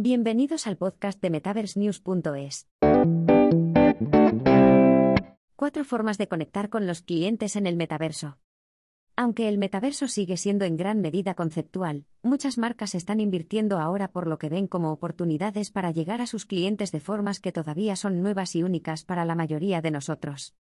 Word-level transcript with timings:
Bienvenidos 0.00 0.68
al 0.68 0.76
podcast 0.76 1.20
de 1.20 1.28
MetaverseNews.es. 1.28 2.68
Cuatro 5.56 5.84
formas 5.84 6.18
de 6.18 6.28
conectar 6.28 6.68
con 6.68 6.86
los 6.86 7.02
clientes 7.02 7.56
en 7.56 7.66
el 7.66 7.74
metaverso. 7.74 8.38
Aunque 9.16 9.48
el 9.48 9.58
metaverso 9.58 10.06
sigue 10.06 10.36
siendo 10.36 10.64
en 10.66 10.76
gran 10.76 11.00
medida 11.00 11.34
conceptual, 11.34 12.04
muchas 12.22 12.58
marcas 12.58 12.94
están 12.94 13.18
invirtiendo 13.18 13.80
ahora 13.80 14.12
por 14.12 14.28
lo 14.28 14.38
que 14.38 14.48
ven 14.48 14.68
como 14.68 14.92
oportunidades 14.92 15.72
para 15.72 15.90
llegar 15.90 16.20
a 16.20 16.28
sus 16.28 16.46
clientes 16.46 16.92
de 16.92 17.00
formas 17.00 17.40
que 17.40 17.50
todavía 17.50 17.96
son 17.96 18.22
nuevas 18.22 18.54
y 18.54 18.62
únicas 18.62 19.04
para 19.04 19.24
la 19.24 19.34
mayoría 19.34 19.82
de 19.82 19.90
nosotros. 19.90 20.54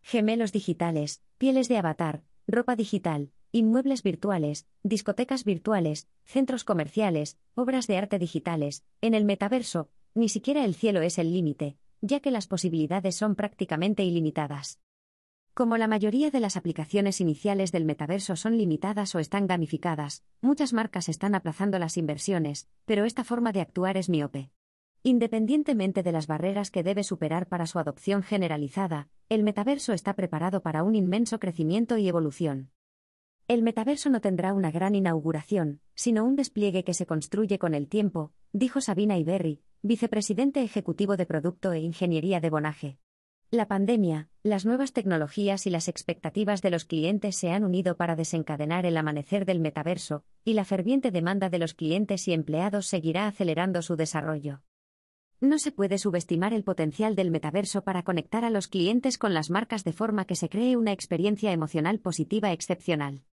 Gemelos 0.00 0.52
digitales, 0.52 1.24
pieles 1.38 1.66
de 1.66 1.78
avatar, 1.78 2.22
ropa 2.46 2.76
digital, 2.76 3.32
inmuebles 3.52 4.02
virtuales, 4.02 4.66
discotecas 4.82 5.44
virtuales, 5.44 6.08
centros 6.24 6.64
comerciales, 6.64 7.38
obras 7.54 7.86
de 7.86 7.98
arte 7.98 8.18
digitales, 8.18 8.84
en 9.00 9.14
el 9.14 9.24
metaverso, 9.24 9.88
ni 10.14 10.28
siquiera 10.28 10.64
el 10.64 10.74
cielo 10.74 11.02
es 11.02 11.18
el 11.18 11.32
límite, 11.32 11.76
ya 12.00 12.20
que 12.20 12.30
las 12.30 12.46
posibilidades 12.46 13.16
son 13.16 13.34
prácticamente 13.34 14.04
ilimitadas. 14.04 14.80
Como 15.52 15.76
la 15.76 15.88
mayoría 15.88 16.30
de 16.30 16.40
las 16.40 16.56
aplicaciones 16.56 17.20
iniciales 17.20 17.72
del 17.72 17.84
metaverso 17.84 18.36
son 18.36 18.56
limitadas 18.56 19.14
o 19.14 19.18
están 19.18 19.46
gamificadas, 19.46 20.24
muchas 20.40 20.72
marcas 20.72 21.08
están 21.08 21.34
aplazando 21.34 21.78
las 21.78 21.96
inversiones, 21.96 22.68
pero 22.84 23.04
esta 23.04 23.24
forma 23.24 23.52
de 23.52 23.60
actuar 23.60 23.96
es 23.96 24.08
miope. 24.08 24.50
Independientemente 25.02 26.02
de 26.02 26.12
las 26.12 26.26
barreras 26.26 26.70
que 26.70 26.82
debe 26.82 27.02
superar 27.04 27.48
para 27.48 27.66
su 27.66 27.78
adopción 27.78 28.22
generalizada, 28.22 29.08
el 29.28 29.42
metaverso 29.42 29.92
está 29.92 30.14
preparado 30.14 30.62
para 30.62 30.82
un 30.82 30.94
inmenso 30.94 31.40
crecimiento 31.40 31.96
y 31.96 32.06
evolución. 32.06 32.70
El 33.50 33.64
metaverso 33.64 34.10
no 34.10 34.20
tendrá 34.20 34.54
una 34.54 34.70
gran 34.70 34.94
inauguración, 34.94 35.80
sino 35.96 36.24
un 36.24 36.36
despliegue 36.36 36.84
que 36.84 36.94
se 36.94 37.04
construye 37.04 37.58
con 37.58 37.74
el 37.74 37.88
tiempo, 37.88 38.30
dijo 38.52 38.80
Sabina 38.80 39.18
Iberri, 39.18 39.60
vicepresidente 39.82 40.62
ejecutivo 40.62 41.16
de 41.16 41.26
Producto 41.26 41.72
e 41.72 41.80
Ingeniería 41.80 42.38
de 42.38 42.48
Bonaje. 42.48 42.98
La 43.50 43.66
pandemia, 43.66 44.28
las 44.44 44.66
nuevas 44.66 44.92
tecnologías 44.92 45.66
y 45.66 45.70
las 45.70 45.88
expectativas 45.88 46.62
de 46.62 46.70
los 46.70 46.84
clientes 46.84 47.34
se 47.34 47.50
han 47.50 47.64
unido 47.64 47.96
para 47.96 48.14
desencadenar 48.14 48.86
el 48.86 48.96
amanecer 48.96 49.44
del 49.46 49.58
metaverso, 49.58 50.22
y 50.44 50.52
la 50.52 50.64
ferviente 50.64 51.10
demanda 51.10 51.50
de 51.50 51.58
los 51.58 51.74
clientes 51.74 52.28
y 52.28 52.32
empleados 52.32 52.86
seguirá 52.86 53.26
acelerando 53.26 53.82
su 53.82 53.96
desarrollo. 53.96 54.62
No 55.40 55.58
se 55.58 55.72
puede 55.72 55.98
subestimar 55.98 56.54
el 56.54 56.62
potencial 56.62 57.16
del 57.16 57.32
metaverso 57.32 57.82
para 57.82 58.04
conectar 58.04 58.44
a 58.44 58.50
los 58.50 58.68
clientes 58.68 59.18
con 59.18 59.34
las 59.34 59.50
marcas 59.50 59.82
de 59.82 59.92
forma 59.92 60.24
que 60.24 60.36
se 60.36 60.48
cree 60.48 60.76
una 60.76 60.92
experiencia 60.92 61.50
emocional 61.50 61.98
positiva 61.98 62.52
excepcional. 62.52 63.24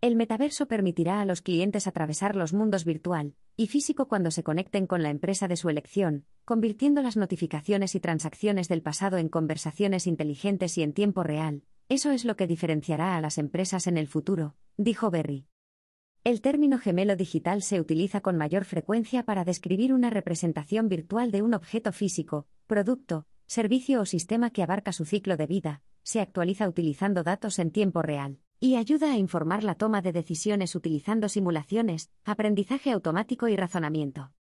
El 0.00 0.14
metaverso 0.14 0.68
permitirá 0.68 1.20
a 1.20 1.24
los 1.24 1.42
clientes 1.42 1.88
atravesar 1.88 2.36
los 2.36 2.52
mundos 2.52 2.84
virtual 2.84 3.34
y 3.56 3.66
físico 3.66 4.06
cuando 4.06 4.30
se 4.30 4.44
conecten 4.44 4.86
con 4.86 5.02
la 5.02 5.10
empresa 5.10 5.48
de 5.48 5.56
su 5.56 5.70
elección, 5.70 6.24
convirtiendo 6.44 7.02
las 7.02 7.16
notificaciones 7.16 7.96
y 7.96 8.00
transacciones 8.00 8.68
del 8.68 8.80
pasado 8.80 9.18
en 9.18 9.28
conversaciones 9.28 10.06
inteligentes 10.06 10.78
y 10.78 10.84
en 10.84 10.92
tiempo 10.92 11.24
real. 11.24 11.64
Eso 11.88 12.12
es 12.12 12.24
lo 12.24 12.36
que 12.36 12.46
diferenciará 12.46 13.16
a 13.16 13.20
las 13.20 13.38
empresas 13.38 13.88
en 13.88 13.96
el 13.96 14.06
futuro, 14.06 14.54
dijo 14.76 15.10
Berry. 15.10 15.48
El 16.22 16.42
término 16.42 16.78
gemelo 16.78 17.16
digital 17.16 17.62
se 17.62 17.80
utiliza 17.80 18.20
con 18.20 18.36
mayor 18.36 18.66
frecuencia 18.66 19.24
para 19.24 19.44
describir 19.44 19.92
una 19.92 20.10
representación 20.10 20.88
virtual 20.88 21.32
de 21.32 21.42
un 21.42 21.54
objeto 21.54 21.90
físico, 21.90 22.46
producto, 22.68 23.26
servicio 23.46 24.00
o 24.00 24.06
sistema 24.06 24.50
que 24.50 24.62
abarca 24.62 24.92
su 24.92 25.04
ciclo 25.04 25.36
de 25.36 25.48
vida, 25.48 25.82
se 26.04 26.20
actualiza 26.20 26.68
utilizando 26.68 27.24
datos 27.24 27.58
en 27.58 27.72
tiempo 27.72 28.00
real 28.00 28.38
y 28.60 28.76
ayuda 28.76 29.12
a 29.12 29.16
informar 29.16 29.64
la 29.64 29.74
toma 29.74 30.02
de 30.02 30.12
decisiones 30.12 30.74
utilizando 30.74 31.28
simulaciones, 31.28 32.10
aprendizaje 32.24 32.90
automático 32.90 33.48
y 33.48 33.56
razonamiento. 33.56 34.32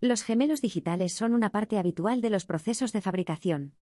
Los 0.00 0.22
gemelos 0.22 0.60
digitales 0.60 1.12
son 1.12 1.34
una 1.34 1.50
parte 1.50 1.78
habitual 1.78 2.20
de 2.20 2.30
los 2.30 2.44
procesos 2.44 2.92
de 2.92 3.00
fabricación. 3.00 3.74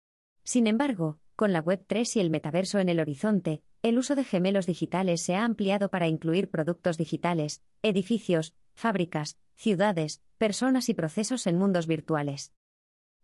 Sin 0.44 0.67
embargo, 0.67 1.19
con 1.36 1.53
la 1.53 1.64
Web3 1.64 2.16
y 2.16 2.19
el 2.19 2.30
metaverso 2.30 2.80
en 2.80 2.89
el 2.89 3.00
horizonte, 3.00 3.64
el 3.81 3.97
uso 3.97 4.16
de 4.16 4.24
gemelos 4.24 4.66
digitales 4.66 5.22
se 5.22 5.35
ha 5.35 5.44
ampliado 5.44 5.90
para 5.90 6.07
incluir 6.07 6.50
productos 6.50 6.97
digitales, 6.97 7.63
edificios, 7.81 8.53
fábricas, 8.74 9.38
ciudades, 9.56 10.22
personas 10.38 10.90
y 10.90 10.94
procesos 10.94 11.47
en 11.47 11.57
mundos 11.57 11.88
virtuales. 11.88 12.53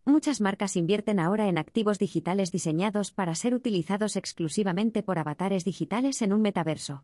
Muchas 0.07 0.39
marcas 0.39 0.77
invierten 0.77 1.19
ahora 1.19 1.49
en 1.49 1.57
activos 1.57 1.99
digitales 1.99 2.53
diseñados 2.53 3.11
para 3.11 3.35
ser 3.35 3.53
utilizados 3.53 4.15
exclusivamente 4.15 5.03
por 5.03 5.19
avatares 5.19 5.65
digitales 5.65 6.21
en 6.21 6.31
un 6.31 6.41
metaverso. 6.41 7.03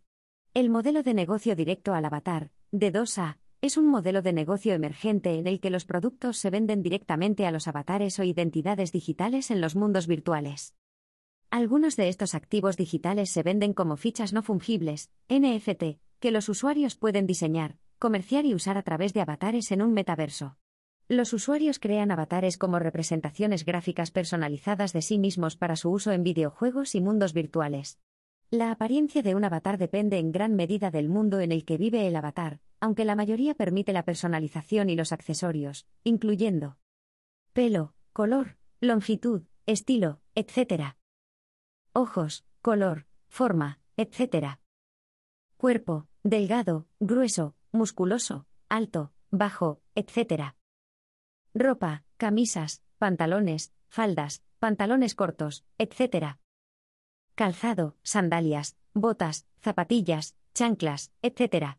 El 0.54 0.70
modelo 0.70 1.04
de 1.04 1.14
negocio 1.14 1.58
directo 1.58 1.94
al 1.94 2.06
avatar, 2.06 2.52
de 2.72 2.94
2A, 2.94 3.40
es 3.60 3.76
un 3.76 3.88
modelo 3.88 4.22
de 4.22 4.32
negocio 4.32 4.74
emergente 4.74 5.38
en 5.38 5.48
el 5.48 5.60
que 5.60 5.70
los 5.70 5.84
productos 5.84 6.38
se 6.38 6.50
venden 6.50 6.82
directamente 6.82 7.46
a 7.46 7.52
los 7.52 7.68
avatares 7.68 8.18
o 8.20 8.24
identidades 8.24 8.94
digitales 8.94 9.52
en 9.52 9.60
los 9.60 9.76
mundos 9.76 10.08
virtuales. 10.08 10.74
Algunos 11.50 11.98
de 11.98 12.08
estos 12.08 12.34
activos 12.34 12.78
digitales 12.78 13.30
se 13.30 13.44
venden 13.44 13.74
como 13.74 13.98
fichas 13.98 14.32
no 14.32 14.44
fungibles, 14.44 15.12
NFT, 15.28 16.00
que 16.22 16.32
los 16.32 16.48
usuarios 16.48 16.96
pueden 16.96 17.28
diseñar, 17.28 17.76
comerciar 18.00 18.46
y 18.46 18.56
usar 18.56 18.78
a 18.78 18.84
través 18.84 19.14
de 19.14 19.20
avatares 19.20 19.74
en 19.74 19.82
un 19.82 19.92
metaverso. 19.92 20.56
Los 21.10 21.34
usuarios 21.34 21.80
crean 21.80 22.12
avatares 22.12 22.58
como 22.58 22.80
representaciones 22.80 23.66
gráficas 23.66 24.12
personalizadas 24.12 24.94
de 24.94 25.02
sí 25.02 25.20
mismos 25.20 25.58
para 25.58 25.76
su 25.76 25.92
uso 25.92 26.12
en 26.12 26.24
videojuegos 26.24 26.96
y 26.96 27.02
mundos 27.02 27.34
virtuales. 27.34 28.00
La 28.50 28.72
apariencia 28.72 29.22
de 29.22 29.36
un 29.36 29.44
avatar 29.44 29.78
depende 29.78 30.18
en 30.18 30.32
gran 30.32 30.56
medida 30.56 30.92
del 30.92 31.10
mundo 31.10 31.40
en 31.40 31.52
el 31.52 31.66
que 31.66 31.78
vive 31.78 32.08
el 32.08 32.16
avatar, 32.16 32.60
aunque 32.80 33.04
la 33.04 33.16
mayoría 33.16 33.54
permite 33.54 33.92
la 33.92 34.06
personalización 34.06 34.90
y 34.90 34.96
los 34.96 35.12
accesorios, 35.12 35.88
incluyendo 36.04 36.78
pelo, 37.52 37.94
color, 38.14 38.58
longitud, 38.80 39.44
estilo, 39.66 40.22
etc. 40.36 40.96
Ojos, 41.94 42.46
color, 42.62 43.08
forma, 43.28 43.80
etc. 43.98 44.60
Cuerpo, 45.58 46.08
delgado, 46.24 46.88
grueso, 47.00 47.56
musculoso, 47.72 48.48
alto, 48.70 49.12
bajo, 49.32 49.82
etc. 49.96 50.56
Ropa, 51.56 52.04
camisas, 52.18 52.82
pantalones, 52.98 53.74
faldas, 53.88 54.42
pantalones 54.58 55.14
cortos, 55.14 55.64
etc. 55.78 56.40
Calzado, 57.36 57.96
sandalias, 58.02 58.76
botas, 58.96 59.46
zapatillas, 59.62 60.36
chanclas, 60.56 61.12
etc. 61.22 61.78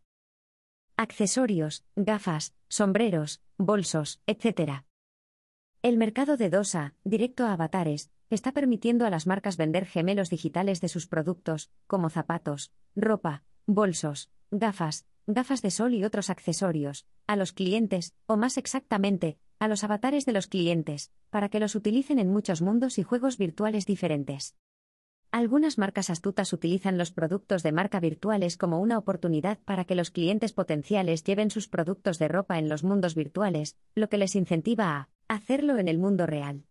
Accesorios, 0.97 1.85
gafas, 1.97 2.55
sombreros, 2.69 3.43
bolsos, 3.59 4.21
etc. 4.29 4.85
El 5.83 5.97
mercado 5.97 6.37
de 6.37 6.51
DOSA, 6.51 6.95
directo 7.03 7.45
a 7.45 7.53
avatares, 7.53 8.13
está 8.31 8.53
permitiendo 8.53 9.07
a 9.07 9.11
las 9.11 9.27
marcas 9.27 9.57
vender 9.57 9.87
gemelos 9.87 10.31
digitales 10.31 10.81
de 10.81 10.89
sus 10.89 11.09
productos, 11.09 11.73
como 11.89 12.11
zapatos, 12.11 12.73
ropa, 12.95 13.43
bolsos, 13.67 14.31
gafas, 14.53 15.05
gafas 15.27 15.63
de 15.63 15.73
sol 15.73 15.95
y 15.95 16.05
otros 16.05 16.31
accesorios, 16.31 17.07
a 17.27 17.35
los 17.35 17.53
clientes, 17.53 18.15
o 18.27 18.37
más 18.37 18.57
exactamente, 18.57 19.39
a 19.65 19.69
los 19.69 19.83
avatares 19.83 20.27
de 20.27 20.33
los 20.33 20.47
clientes, 20.47 21.11
para 21.31 21.49
que 21.49 21.59
los 21.59 21.75
utilicen 21.75 22.19
en 22.19 22.31
muchos 22.31 22.61
mundos 22.61 22.99
y 22.99 23.03
juegos 23.03 23.39
virtuales 23.39 23.87
diferentes. 23.87 24.57
Algunas 25.31 25.79
marcas 25.79 26.11
astutas 26.11 26.53
utilizan 26.53 26.99
los 26.99 27.11
productos 27.11 27.63
de 27.63 27.73
marca 27.73 27.99
virtuales 27.99 28.59
como 28.59 28.79
una 28.79 28.99
oportunidad 28.99 29.59
para 29.65 29.87
que 29.87 29.95
los 29.95 30.11
clientes 30.11 30.53
potenciales 30.53 31.25
lleven 31.25 31.51
sus 31.51 31.67
productos 31.67 32.19
de 32.19 32.29
ropa 32.29 32.59
en 32.59 32.69
los 32.69 32.85
mundos 32.85 33.15
virtuales, 33.15 33.77
lo 33.95 34.11
que 34.11 34.19
les 34.19 34.37
incentiva 34.37 35.09
a 35.29 35.35
hacerlo 35.35 35.79
en 35.79 35.89
el 35.89 35.99
mundo 35.99 36.27
real. 36.27 36.67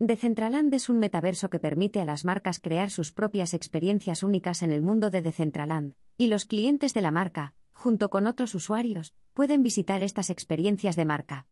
Decentraland 0.00 0.74
es 0.74 0.88
un 0.88 0.98
metaverso 0.98 1.50
que 1.50 1.60
permite 1.60 2.00
a 2.00 2.04
las 2.04 2.24
marcas 2.24 2.58
crear 2.58 2.90
sus 2.90 3.12
propias 3.12 3.54
experiencias 3.54 4.24
únicas 4.24 4.62
en 4.62 4.72
el 4.72 4.82
mundo 4.82 5.10
de 5.10 5.22
Decentraland, 5.22 5.94
y 6.16 6.26
los 6.26 6.46
clientes 6.46 6.94
de 6.94 7.00
la 7.00 7.12
marca, 7.12 7.54
junto 7.72 8.10
con 8.10 8.26
otros 8.26 8.56
usuarios, 8.56 9.14
pueden 9.34 9.62
visitar 9.62 10.02
estas 10.02 10.30
experiencias 10.30 10.96
de 10.96 11.04
marca. 11.04 11.46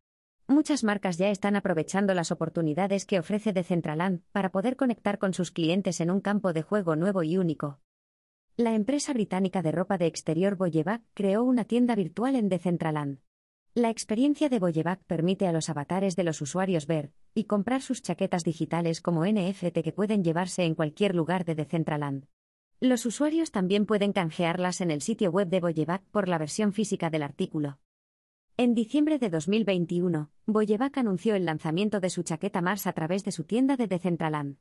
Muchas 0.49 0.85
marcas 0.85 1.19
ya 1.19 1.29
están 1.31 1.57
aprovechando 1.57 2.15
las 2.15 2.31
oportunidades 2.31 3.05
que 3.05 3.19
ofrece 3.19 3.53
Decentraland 3.53 4.23
para 4.31 4.53
poder 4.53 4.77
conectar 4.77 5.19
con 5.19 5.35
sus 5.35 5.51
clientes 5.51 6.01
en 6.01 6.09
un 6.09 6.21
campo 6.21 6.53
de 6.53 6.63
juego 6.63 6.95
nuevo 6.95 7.25
y 7.25 7.37
único. 7.37 7.81
La 8.57 8.75
empresa 8.75 9.13
británica 9.13 9.61
de 9.61 9.73
ropa 9.73 9.99
de 9.99 10.07
exterior 10.07 10.57
Boyevac 10.57 11.03
creó 11.15 11.43
una 11.43 11.65
tienda 11.65 11.97
virtual 11.97 12.37
en 12.37 12.49
Decentraland. 12.49 13.19
La 13.75 13.91
experiencia 13.91 14.49
de 14.49 14.61
Boyevac 14.61 15.03
permite 15.05 15.49
a 15.49 15.53
los 15.53 15.69
avatares 15.69 16.15
de 16.15 16.23
los 16.23 16.41
usuarios 16.41 16.87
ver 16.87 17.13
y 17.35 17.45
comprar 17.45 17.83
sus 17.83 18.01
chaquetas 18.01 18.45
digitales 18.45 19.01
como 19.01 19.27
NFT 19.27 19.81
que 19.83 19.93
pueden 19.93 20.23
llevarse 20.23 20.65
en 20.65 20.77
cualquier 20.77 21.17
lugar 21.17 21.45
de 21.45 21.57
Decentraland. 21.57 22.29
Los 22.79 23.05
usuarios 23.05 23.51
también 23.51 23.85
pueden 23.85 24.13
canjearlas 24.13 24.81
en 24.81 24.93
el 24.93 25.03
sitio 25.03 25.33
web 25.33 25.49
de 25.49 25.61
Boyevac 25.61 26.05
por 26.13 26.29
la 26.29 26.39
versión 26.39 26.73
física 26.73 27.11
del 27.11 27.25
artículo. 27.25 27.79
En 28.59 28.75
diciembre 28.75 29.19
de 29.19 29.29
2021, 29.29 30.31
Boyevac 30.47 30.97
anunció 30.97 31.35
el 31.35 31.45
lanzamiento 31.45 32.01
de 32.01 32.09
su 32.09 32.23
chaqueta 32.23 32.63
Mars 32.63 32.87
a 32.87 32.95
través 32.95 33.23
de 33.23 33.31
su 33.31 33.45
tienda 33.45 33.77
de 33.77 33.87
Decentraland. 33.87 34.57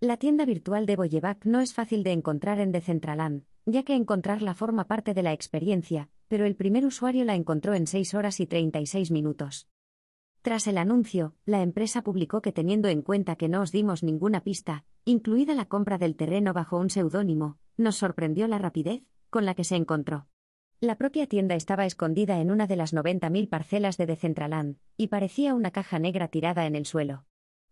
La 0.00 0.16
tienda 0.16 0.46
virtual 0.46 0.86
de 0.86 0.96
Boyevac 0.96 1.44
no 1.44 1.60
es 1.60 1.74
fácil 1.74 2.04
de 2.04 2.12
encontrar 2.12 2.58
en 2.58 2.72
Decentraland, 2.72 3.44
ya 3.66 3.82
que 3.82 3.96
encontrarla 3.96 4.54
forma 4.54 4.86
parte 4.86 5.12
de 5.12 5.22
la 5.22 5.34
experiencia, 5.34 6.08
pero 6.26 6.46
el 6.46 6.56
primer 6.56 6.86
usuario 6.86 7.22
la 7.26 7.34
encontró 7.34 7.74
en 7.74 7.86
6 7.86 8.14
horas 8.14 8.40
y 8.40 8.46
36 8.46 9.10
minutos. 9.10 9.68
Tras 10.40 10.66
el 10.66 10.78
anuncio, 10.78 11.34
la 11.44 11.60
empresa 11.60 12.00
publicó 12.00 12.40
que 12.40 12.52
teniendo 12.52 12.88
en 12.88 13.02
cuenta 13.02 13.36
que 13.36 13.50
no 13.50 13.60
os 13.60 13.72
dimos 13.72 14.02
ninguna 14.02 14.40
pista, 14.40 14.86
incluida 15.04 15.54
la 15.54 15.66
compra 15.66 15.98
del 15.98 16.16
terreno 16.16 16.54
bajo 16.54 16.78
un 16.78 16.88
seudónimo, 16.88 17.58
nos 17.76 17.96
sorprendió 17.96 18.48
la 18.48 18.56
rapidez 18.56 19.02
con 19.28 19.44
la 19.44 19.54
que 19.54 19.64
se 19.64 19.76
encontró. 19.76 20.28
La 20.84 20.98
propia 20.98 21.26
tienda 21.26 21.54
estaba 21.54 21.86
escondida 21.86 22.42
en 22.42 22.50
una 22.50 22.66
de 22.66 22.76
las 22.76 22.92
90.000 22.92 23.48
parcelas 23.48 23.96
de 23.96 24.04
Decentraland, 24.04 24.76
y 24.98 25.06
parecía 25.06 25.54
una 25.54 25.70
caja 25.70 25.98
negra 25.98 26.28
tirada 26.28 26.66
en 26.66 26.76
el 26.76 26.84
suelo. 26.84 27.24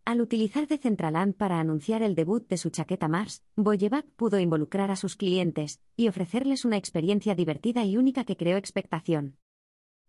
Al 0.06 0.22
utilizar 0.22 0.66
Decentraland 0.66 1.34
para 1.34 1.60
anunciar 1.60 2.02
el 2.02 2.14
debut 2.14 2.48
de 2.48 2.56
su 2.56 2.70
chaqueta 2.70 3.08
Mars, 3.08 3.44
Boyevac 3.54 4.06
pudo 4.16 4.38
involucrar 4.38 4.90
a 4.90 4.96
sus 4.96 5.16
clientes 5.16 5.82
y 5.94 6.08
ofrecerles 6.08 6.64
una 6.64 6.78
experiencia 6.78 7.34
divertida 7.34 7.84
y 7.84 7.98
única 7.98 8.24
que 8.24 8.38
creó 8.38 8.56
expectación. 8.56 9.36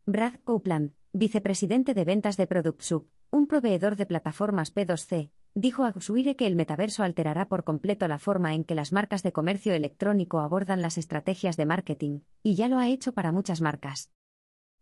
Brad 0.06 0.35
Copeland, 0.45 0.94
vicepresidente 1.11 1.94
de 1.94 2.06
ventas 2.06 2.38
de 2.38 2.47
ProductSub, 2.47 3.09
un 3.31 3.47
proveedor 3.47 3.97
de 3.97 4.06
plataformas 4.06 4.73
P2C, 4.73 5.29
dijo 5.55 5.83
a 5.83 5.91
Gusuire 5.91 6.35
que 6.35 6.47
el 6.47 6.55
metaverso 6.55 7.03
alterará 7.03 7.47
por 7.47 7.63
completo 7.63 8.07
la 8.07 8.19
forma 8.19 8.55
en 8.55 8.63
que 8.63 8.75
las 8.75 8.91
marcas 8.91 9.23
de 9.23 9.31
comercio 9.31 9.73
electrónico 9.73 10.39
abordan 10.39 10.81
las 10.81 10.97
estrategias 10.97 11.57
de 11.57 11.65
marketing, 11.65 12.19
y 12.41 12.55
ya 12.55 12.67
lo 12.67 12.77
ha 12.79 12.88
hecho 12.88 13.13
para 13.13 13.31
muchas 13.31 13.61
marcas. 13.61 14.11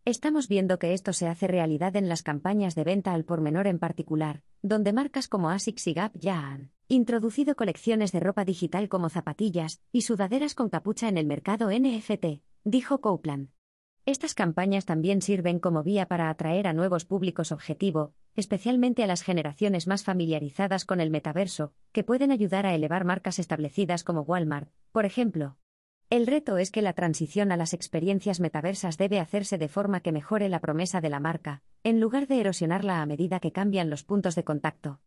Estamos 0.04 0.48
viendo 0.48 0.80
que 0.80 0.94
esto 0.94 1.14
se 1.14 1.28
hace 1.28 1.46
realidad 1.48 1.96
en 1.96 2.10
las 2.10 2.24
campañas 2.24 2.74
de 2.74 2.84
venta 2.84 3.14
al 3.14 3.24
por 3.24 3.40
menor 3.40 3.68
en 3.68 3.78
particular, 3.78 4.42
donde 4.64 4.94
marcas 4.94 5.28
como 5.28 5.52
ASICS 5.52 5.88
y 5.88 5.94
Gap 5.94 6.12
ya 6.18 6.40
han 6.40 6.72
introducido 6.88 7.56
colecciones 7.56 8.12
de 8.12 8.20
ropa 8.20 8.44
digital 8.44 8.90
como 8.90 9.10
zapatillas 9.10 9.80
y 9.92 10.02
sudaderas 10.02 10.56
con 10.56 10.70
capucha 10.70 11.08
en 11.08 11.18
el 11.18 11.28
mercado 11.28 11.70
NFT, 11.72 12.42
dijo 12.64 13.00
Copeland. 13.00 13.50
Estas 14.08 14.34
campañas 14.34 14.86
también 14.86 15.22
sirven 15.22 15.60
como 15.60 15.84
vía 15.84 16.08
para 16.08 16.30
atraer 16.30 16.66
a 16.66 16.74
nuevos 16.74 17.06
públicos 17.06 17.52
objetivo, 17.52 18.16
especialmente 18.36 19.04
a 19.04 19.08
las 19.08 19.24
generaciones 19.24 19.88
más 19.88 20.04
familiarizadas 20.04 20.86
con 20.86 21.02
el 21.02 21.10
metaverso, 21.10 21.74
que 21.92 22.04
pueden 22.04 22.32
ayudar 22.32 22.66
a 22.66 22.74
elevar 22.74 23.06
marcas 23.06 23.40
establecidas 23.40 24.04
como 24.04 24.22
Walmart, 24.22 24.70
por 24.92 25.06
ejemplo. 25.06 25.58
El 26.10 26.28
reto 26.28 26.58
es 26.58 26.72
que 26.72 26.82
la 26.82 26.92
transición 26.92 27.54
a 27.54 27.58
las 27.58 27.74
experiencias 27.74 28.42
metaversas 28.42 28.98
debe 28.98 29.20
hacerse 29.20 29.58
de 29.58 29.70
forma 29.70 30.02
que 30.02 30.12
mejore 30.12 30.50
la 30.50 30.60
promesa 30.60 31.00
de 31.00 31.10
la 31.10 31.22
marca, 31.22 31.64
en 31.84 32.00
lugar 32.02 32.28
de 32.28 32.42
erosionarla 32.42 33.02
a 33.02 33.06
medida 33.06 33.40
que 33.40 33.54
cambian 33.54 33.90
los 33.90 34.04
puntos 34.04 34.36
de 34.36 34.44
contacto. 34.44 35.00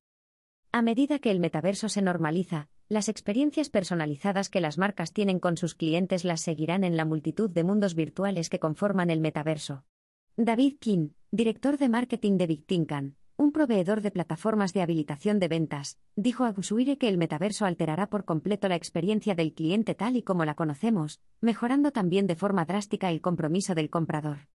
A 0.72 0.82
medida 0.82 1.18
que 1.18 1.30
el 1.30 1.40
metaverso 1.40 1.88
se 1.88 2.02
normaliza, 2.02 2.68
las 2.88 3.08
experiencias 3.08 3.70
personalizadas 3.70 4.48
que 4.48 4.60
las 4.60 4.76
marcas 4.76 5.12
tienen 5.12 5.40
con 5.40 5.56
sus 5.56 5.74
clientes 5.74 6.24
las 6.24 6.40
seguirán 6.40 6.84
en 6.84 6.96
la 6.96 7.04
multitud 7.04 7.50
de 7.50 7.64
mundos 7.64 7.94
virtuales 7.94 8.48
que 8.48 8.58
conforman 8.58 9.10
el 9.10 9.20
metaverso. 9.20 9.84
David 10.36 10.78
King, 10.80 11.10
director 11.30 11.78
de 11.78 11.88
marketing 11.88 12.38
de 12.38 12.48
Victincan, 12.48 13.14
un 13.36 13.52
proveedor 13.52 14.00
de 14.00 14.10
plataformas 14.10 14.72
de 14.72 14.82
habilitación 14.82 15.38
de 15.38 15.46
ventas, 15.46 16.00
dijo 16.16 16.42
a 16.42 16.50
Gusuire 16.50 16.98
que 16.98 17.08
el 17.08 17.18
metaverso 17.18 17.66
alterará 17.66 18.08
por 18.08 18.24
completo 18.24 18.66
la 18.68 18.74
experiencia 18.74 19.36
del 19.36 19.54
cliente 19.54 19.94
tal 19.94 20.16
y 20.16 20.24
como 20.24 20.44
la 20.44 20.56
conocemos, 20.56 21.20
mejorando 21.40 21.92
también 21.92 22.26
de 22.26 22.34
forma 22.34 22.64
drástica 22.64 23.12
el 23.12 23.20
compromiso 23.20 23.76
del 23.76 23.90
comprador. 23.90 24.48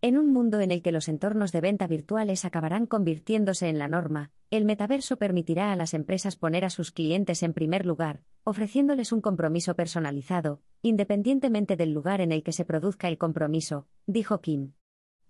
En 0.00 0.16
un 0.16 0.32
mundo 0.32 0.60
en 0.60 0.70
el 0.70 0.80
que 0.80 0.92
los 0.92 1.08
entornos 1.08 1.50
de 1.50 1.60
venta 1.60 1.88
virtuales 1.88 2.44
acabarán 2.44 2.86
convirtiéndose 2.86 3.68
en 3.68 3.80
la 3.80 3.88
norma, 3.88 4.30
el 4.52 4.64
metaverso 4.64 5.16
permitirá 5.16 5.72
a 5.72 5.76
las 5.76 5.92
empresas 5.92 6.36
poner 6.36 6.64
a 6.64 6.70
sus 6.70 6.92
clientes 6.92 7.42
en 7.42 7.52
primer 7.52 7.84
lugar, 7.84 8.22
ofreciéndoles 8.44 9.10
un 9.10 9.22
compromiso 9.22 9.74
personalizado, 9.74 10.62
independientemente 10.82 11.76
del 11.76 11.90
lugar 11.92 12.20
en 12.20 12.30
el 12.30 12.44
que 12.44 12.52
se 12.52 12.64
produzca 12.64 13.08
el 13.08 13.18
compromiso, 13.18 13.88
dijo 14.06 14.40
Kim. 14.40 14.74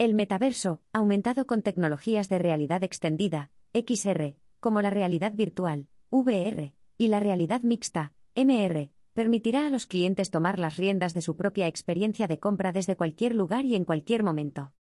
El 0.00 0.14
metaverso, 0.14 0.80
aumentado 0.94 1.46
con 1.46 1.60
tecnologías 1.60 2.30
de 2.30 2.38
realidad 2.38 2.82
extendida, 2.84 3.50
XR, 3.74 4.34
como 4.58 4.80
la 4.80 4.88
realidad 4.88 5.34
virtual, 5.34 5.88
VR, 6.08 6.72
y 6.96 7.08
la 7.08 7.20
realidad 7.20 7.60
mixta, 7.60 8.14
MR, 8.34 8.92
permitirá 9.12 9.66
a 9.66 9.68
los 9.68 9.84
clientes 9.84 10.30
tomar 10.30 10.58
las 10.58 10.78
riendas 10.78 11.12
de 11.12 11.20
su 11.20 11.36
propia 11.36 11.66
experiencia 11.66 12.28
de 12.28 12.38
compra 12.38 12.72
desde 12.72 12.96
cualquier 12.96 13.34
lugar 13.34 13.66
y 13.66 13.74
en 13.74 13.84
cualquier 13.84 14.22
momento. 14.22 14.72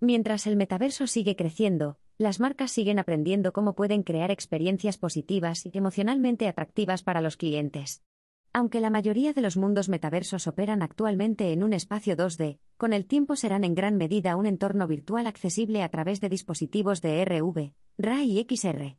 Mientras 0.00 0.48
el 0.48 0.56
metaverso 0.56 1.06
sigue 1.06 1.36
creciendo, 1.36 2.00
las 2.18 2.40
marcas 2.40 2.72
siguen 2.72 2.98
aprendiendo 2.98 3.52
cómo 3.52 3.76
pueden 3.76 4.02
crear 4.02 4.32
experiencias 4.32 4.98
positivas 4.98 5.64
y 5.64 5.70
emocionalmente 5.78 6.48
atractivas 6.48 7.04
para 7.04 7.20
los 7.20 7.36
clientes. 7.36 8.02
Aunque 8.52 8.80
la 8.80 8.90
mayoría 8.90 9.32
de 9.32 9.42
los 9.42 9.56
mundos 9.56 9.88
metaversos 9.88 10.48
operan 10.48 10.82
actualmente 10.82 11.52
en 11.52 11.62
un 11.62 11.72
espacio 11.72 12.16
2D, 12.16 12.58
con 12.80 12.94
el 12.94 13.04
tiempo 13.04 13.36
serán 13.36 13.62
en 13.64 13.74
gran 13.74 13.98
medida 13.98 14.36
un 14.36 14.46
entorno 14.46 14.86
virtual 14.86 15.26
accesible 15.26 15.82
a 15.82 15.90
través 15.90 16.22
de 16.22 16.30
dispositivos 16.30 17.02
de 17.02 17.22
RV, 17.26 17.74
RA 17.98 18.24
y 18.24 18.46
XR. 18.48 18.96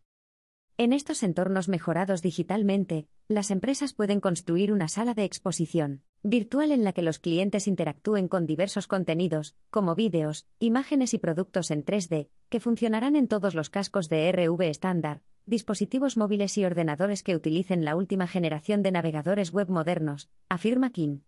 En 0.78 0.94
estos 0.94 1.24
entornos 1.24 1.68
mejorados 1.68 2.22
digitalmente, 2.22 3.08
las 3.28 3.50
empresas 3.50 3.94
pueden 3.94 4.20
construir 4.20 4.72
una 4.72 4.88
sala 4.88 5.16
de 5.16 5.24
exposición 5.24 6.04
virtual 6.22 6.72
en 6.72 6.84
la 6.84 6.94
que 6.94 7.02
los 7.02 7.18
clientes 7.18 7.68
interactúen 7.68 8.28
con 8.28 8.46
diversos 8.46 8.86
contenidos, 8.86 9.56
como 9.72 9.96
vídeos, 9.96 10.46
imágenes 10.60 11.16
y 11.16 11.18
productos 11.18 11.72
en 11.72 11.84
3D, 11.84 12.30
que 12.50 12.60
funcionarán 12.60 13.16
en 13.16 13.28
todos 13.28 13.56
los 13.56 13.72
cascos 13.72 14.10
de 14.10 14.32
RV 14.32 14.62
estándar, 14.62 15.24
dispositivos 15.48 16.18
móviles 16.18 16.56
y 16.60 16.66
ordenadores 16.66 17.24
que 17.24 17.36
utilicen 17.36 17.84
la 17.84 17.96
última 17.96 18.28
generación 18.28 18.84
de 18.84 18.92
navegadores 18.92 19.52
web 19.52 19.70
modernos, 19.70 20.30
afirma 20.50 20.92
King. 20.92 21.22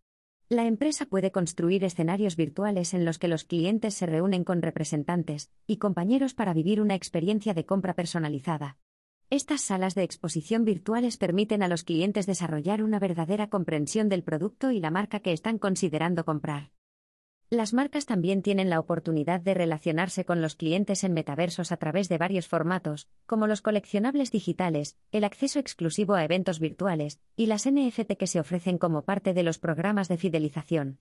La 0.53 0.67
empresa 0.67 1.07
puede 1.07 1.31
construir 1.31 1.83
escenarios 1.83 2.35
virtuales 2.35 2.93
en 2.93 3.05
los 3.05 3.17
que 3.17 3.27
los 3.27 3.43
clientes 3.43 3.95
se 3.95 4.05
reúnen 4.05 4.43
con 4.43 4.61
representantes 4.61 5.49
y 5.65 5.77
compañeros 5.77 6.35
para 6.35 6.53
vivir 6.53 6.79
una 6.79 6.93
experiencia 6.93 7.55
de 7.55 7.65
compra 7.65 7.95
personalizada. 7.95 8.77
Estas 9.31 9.61
salas 9.61 9.95
de 9.95 10.03
exposición 10.03 10.63
virtuales 10.63 11.17
permiten 11.17 11.63
a 11.63 11.67
los 11.67 11.83
clientes 11.83 12.27
desarrollar 12.27 12.83
una 12.83 12.99
verdadera 12.99 13.49
comprensión 13.49 14.09
del 14.09 14.21
producto 14.21 14.69
y 14.69 14.79
la 14.79 14.91
marca 14.91 15.21
que 15.21 15.33
están 15.33 15.57
considerando 15.57 16.23
comprar. 16.23 16.69
Las 17.53 17.71
marcas 17.71 18.07
también 18.07 18.41
tienen 18.41 18.71
la 18.71 18.79
oportunidad 18.79 19.39
de 19.39 19.53
relacionarse 19.53 20.25
con 20.25 20.41
los 20.41 20.55
clientes 20.55 21.03
en 21.03 21.13
metaversos 21.13 21.71
a 21.71 21.77
través 21.77 22.09
de 22.09 22.17
varios 22.17 22.47
formatos, 22.47 23.07
como 23.27 23.45
los 23.45 23.61
coleccionables 23.61 24.31
digitales, 24.31 24.97
el 25.11 25.23
acceso 25.23 25.59
exclusivo 25.59 26.15
a 26.15 26.23
eventos 26.23 26.59
virtuales, 26.59 27.19
y 27.35 27.45
las 27.45 27.69
NFT 27.69 28.13
que 28.17 28.25
se 28.25 28.39
ofrecen 28.39 28.79
como 28.79 29.03
parte 29.03 29.35
de 29.35 29.43
los 29.43 29.59
programas 29.59 30.07
de 30.07 30.17
fidelización. 30.17 30.97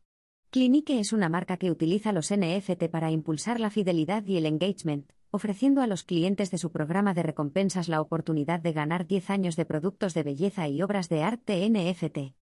Clinique 0.50 1.00
es 1.00 1.14
una 1.14 1.30
marca 1.30 1.56
que 1.56 1.70
utiliza 1.70 2.12
los 2.12 2.30
NFT 2.30 2.90
para 2.90 3.10
impulsar 3.10 3.58
la 3.58 3.70
fidelidad 3.70 4.22
y 4.26 4.36
el 4.36 4.44
engagement, 4.44 5.10
ofreciendo 5.30 5.80
a 5.80 5.86
los 5.86 6.04
clientes 6.04 6.50
de 6.50 6.58
su 6.58 6.70
programa 6.70 7.14
de 7.14 7.22
recompensas 7.22 7.88
la 7.88 8.02
oportunidad 8.02 8.60
de 8.60 8.74
ganar 8.74 9.06
10 9.06 9.30
años 9.30 9.56
de 9.56 9.64
productos 9.64 10.12
de 10.12 10.22
belleza 10.22 10.68
y 10.68 10.82
obras 10.82 11.08
de 11.08 11.22
arte 11.22 11.66
NFT. 11.70 12.41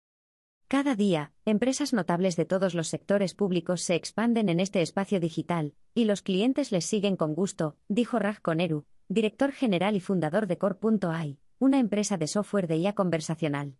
Cada 0.69 0.93
día, 0.93 1.31
empresas 1.45 1.93
notables 1.93 2.35
de 2.35 2.45
todos 2.45 2.75
los 2.75 2.89
sectores 2.89 3.33
públicos 3.33 3.81
se 3.81 3.95
expanden 3.95 4.49
en 4.49 4.59
este 4.59 4.83
espacio 4.83 5.19
digital, 5.19 5.73
y 5.95 6.05
los 6.05 6.21
clientes 6.21 6.71
les 6.71 6.85
siguen 6.85 7.15
con 7.15 7.33
gusto, 7.33 7.75
dijo 7.87 8.19
Raj 8.19 8.39
Koneru, 8.39 8.85
director 9.07 9.51
general 9.51 9.95
y 9.95 9.99
fundador 9.99 10.45
de 10.45 10.59
Core.ai, 10.59 11.39
una 11.57 11.79
empresa 11.79 12.17
de 12.17 12.27
software 12.27 12.67
de 12.67 12.77
IA 12.77 12.93
conversacional. 12.93 13.77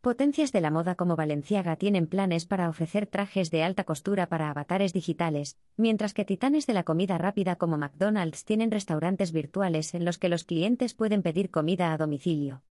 Potencias 0.00 0.50
de 0.50 0.60
la 0.60 0.72
moda 0.72 0.96
como 0.96 1.14
Valenciaga 1.14 1.76
tienen 1.76 2.08
planes 2.08 2.44
para 2.44 2.68
ofrecer 2.68 3.06
trajes 3.06 3.52
de 3.52 3.62
alta 3.62 3.84
costura 3.84 4.28
para 4.28 4.50
avatares 4.50 4.92
digitales, 4.92 5.58
mientras 5.76 6.12
que 6.12 6.24
titanes 6.24 6.66
de 6.66 6.74
la 6.74 6.82
comida 6.82 7.18
rápida 7.18 7.54
como 7.54 7.78
McDonald's 7.78 8.44
tienen 8.44 8.72
restaurantes 8.72 9.30
virtuales 9.30 9.94
en 9.94 10.04
los 10.04 10.18
que 10.18 10.28
los 10.28 10.42
clientes 10.42 10.94
pueden 10.94 11.22
pedir 11.22 11.52
comida 11.52 11.92
a 11.92 11.98
domicilio. 11.98 12.64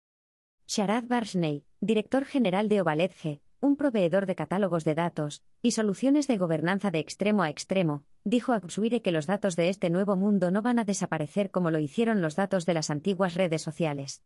Sharad 0.67 1.05
Barsney, 1.05 1.65
director 1.81 2.25
general 2.25 2.71
de 2.71 2.81
Ovaledge, 2.81 3.43
un 3.61 3.77
proveedor 3.77 4.27
de 4.27 4.35
catálogos 4.35 4.85
de 4.85 4.95
datos 4.95 5.43
y 5.63 5.73
soluciones 5.73 6.27
de 6.29 6.39
gobernanza 6.39 6.91
de 6.91 7.01
extremo 7.01 7.43
a 7.43 7.51
extremo, 7.51 8.05
dijo 8.25 8.53
a 8.53 8.61
Xuire 8.61 9.03
que 9.03 9.13
los 9.13 9.27
datos 9.27 9.57
de 9.57 9.69
este 9.69 9.91
nuevo 9.91 10.17
mundo 10.17 10.51
no 10.51 10.63
van 10.63 10.79
a 10.79 10.85
desaparecer 10.85 11.51
como 11.51 11.71
lo 11.71 11.79
hicieron 11.79 12.23
los 12.23 12.37
datos 12.37 12.67
de 12.67 12.75
las 12.75 12.91
antiguas 12.91 13.35
redes 13.35 13.63
sociales. 13.63 14.23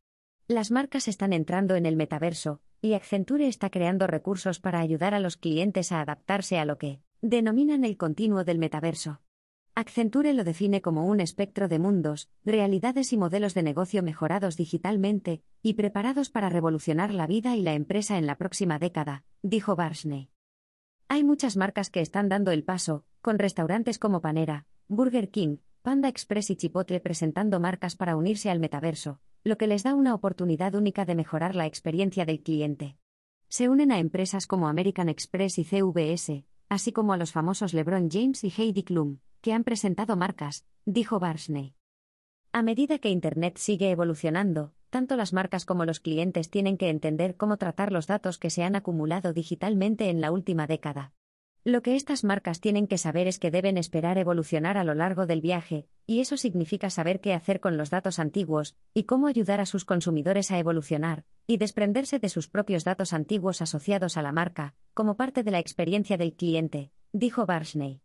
Las 0.48 0.70
marcas 0.70 1.08
están 1.08 1.32
entrando 1.32 1.76
en 1.76 1.86
el 1.86 1.96
metaverso, 1.96 2.60
y 2.80 2.94
Accenture 2.94 3.46
está 3.46 3.70
creando 3.70 4.06
recursos 4.06 4.60
para 4.60 4.80
ayudar 4.80 5.14
a 5.14 5.20
los 5.20 5.36
clientes 5.36 5.92
a 5.92 6.00
adaptarse 6.00 6.58
a 6.58 6.64
lo 6.64 6.78
que 6.78 7.00
denominan 7.20 7.84
el 7.84 7.96
continuo 7.96 8.44
del 8.44 8.58
metaverso. 8.58 9.20
Accenture 9.74 10.34
lo 10.34 10.44
define 10.44 10.82
como 10.82 11.06
un 11.06 11.18
espectro 11.18 11.66
de 11.66 11.78
mundos, 11.78 12.28
realidades 12.44 13.10
y 13.14 13.16
modelos 13.16 13.54
de 13.54 13.62
negocio 13.62 14.02
mejorados 14.02 14.58
digitalmente 14.58 15.42
y 15.62 15.74
preparados 15.74 16.28
para 16.28 16.50
revolucionar 16.50 17.14
la 17.14 17.26
vida 17.26 17.56
y 17.56 17.62
la 17.62 17.72
empresa 17.72 18.18
en 18.18 18.26
la 18.26 18.36
próxima 18.36 18.78
década, 18.78 19.24
dijo 19.40 19.74
Barsney. 19.74 20.28
Hay 21.08 21.24
muchas 21.24 21.56
marcas 21.56 21.88
que 21.88 22.02
están 22.02 22.28
dando 22.28 22.50
el 22.50 22.64
paso, 22.64 23.06
con 23.22 23.38
restaurantes 23.38 23.98
como 23.98 24.20
Panera, 24.20 24.66
Burger 24.88 25.30
King, 25.30 25.56
Panda 25.80 26.10
Express 26.10 26.50
y 26.50 26.56
Chipotle 26.56 27.00
presentando 27.00 27.58
marcas 27.58 27.96
para 27.96 28.14
unirse 28.14 28.50
al 28.50 28.60
metaverso, 28.60 29.20
lo 29.42 29.56
que 29.56 29.68
les 29.68 29.84
da 29.84 29.94
una 29.94 30.14
oportunidad 30.14 30.74
única 30.74 31.06
de 31.06 31.14
mejorar 31.14 31.56
la 31.56 31.64
experiencia 31.64 32.26
del 32.26 32.42
cliente. 32.42 32.98
Se 33.48 33.70
unen 33.70 33.90
a 33.90 34.00
empresas 34.00 34.46
como 34.46 34.68
American 34.68 35.08
Express 35.08 35.58
y 35.58 35.64
CVS, 35.64 36.44
así 36.68 36.92
como 36.92 37.14
a 37.14 37.16
los 37.16 37.32
famosos 37.32 37.72
LeBron 37.72 38.10
James 38.10 38.44
y 38.44 38.52
Heidi 38.54 38.82
Klum, 38.82 39.18
que 39.42 39.52
han 39.52 39.64
presentado 39.64 40.16
marcas, 40.16 40.64
dijo 40.86 41.18
Barsney. 41.20 41.74
A 42.52 42.62
medida 42.62 42.98
que 42.98 43.10
Internet 43.10 43.58
sigue 43.58 43.90
evolucionando, 43.90 44.72
tanto 44.88 45.16
las 45.16 45.32
marcas 45.32 45.64
como 45.64 45.84
los 45.84 46.00
clientes 46.00 46.48
tienen 46.48 46.78
que 46.78 46.90
entender 46.90 47.36
cómo 47.36 47.56
tratar 47.56 47.92
los 47.92 48.06
datos 48.06 48.38
que 48.38 48.50
se 48.50 48.62
han 48.62 48.76
acumulado 48.76 49.32
digitalmente 49.32 50.10
en 50.10 50.20
la 50.20 50.30
última 50.30 50.66
década. 50.66 51.12
Lo 51.64 51.82
que 51.82 51.94
estas 51.96 52.24
marcas 52.24 52.60
tienen 52.60 52.86
que 52.86 52.98
saber 52.98 53.28
es 53.28 53.38
que 53.38 53.50
deben 53.50 53.78
esperar 53.78 54.18
evolucionar 54.18 54.76
a 54.76 54.84
lo 54.84 54.94
largo 54.94 55.26
del 55.26 55.40
viaje, 55.40 55.86
y 56.06 56.20
eso 56.20 56.36
significa 56.36 56.90
saber 56.90 57.20
qué 57.20 57.34
hacer 57.34 57.60
con 57.60 57.76
los 57.76 57.88
datos 57.88 58.18
antiguos, 58.18 58.76
y 58.94 59.04
cómo 59.04 59.28
ayudar 59.28 59.60
a 59.60 59.66
sus 59.66 59.84
consumidores 59.84 60.50
a 60.50 60.58
evolucionar, 60.58 61.24
y 61.46 61.58
desprenderse 61.58 62.18
de 62.18 62.28
sus 62.28 62.48
propios 62.48 62.84
datos 62.84 63.12
antiguos 63.12 63.62
asociados 63.62 64.16
a 64.16 64.22
la 64.22 64.32
marca, 64.32 64.74
como 64.92 65.16
parte 65.16 65.42
de 65.42 65.52
la 65.52 65.60
experiencia 65.60 66.16
del 66.16 66.34
cliente, 66.34 66.90
dijo 67.12 67.46
Barsney. 67.46 68.02